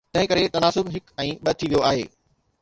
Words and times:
تنهن 0.13 0.29
ڪري، 0.29 0.45
تناسب 0.55 0.89
هڪ 0.95 1.13
۽ 1.25 1.35
ٻه 1.45 1.55
ٿي 1.61 1.69
ويو 1.71 1.85
آهي. 1.91 2.09